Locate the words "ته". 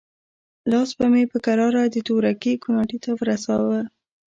3.03-3.11